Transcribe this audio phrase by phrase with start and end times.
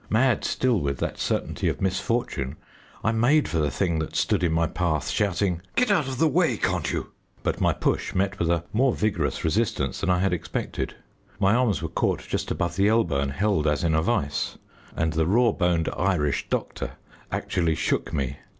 [0.09, 2.55] Mad still with that certainty of misfortune,
[3.03, 6.27] I made for the thing that stood in my path, shouting, "Get out of the
[6.27, 7.11] way, can't you!"
[7.43, 10.95] But my push met with a more vigorous resistance than I had expected.
[11.39, 14.57] My arms were caught just above the elbow and held as in a vice,
[14.95, 16.93] and the raw boned Irish doctor
[17.31, 18.37] actually shook me.